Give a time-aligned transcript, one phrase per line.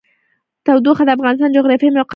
[0.65, 2.09] تودوخه د افغانستان د جغرافیایي موقیعت پایله ده.